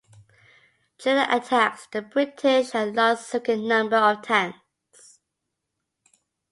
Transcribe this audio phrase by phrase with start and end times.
[0.97, 5.19] During the attacks, the British had lost a significant number of tanks.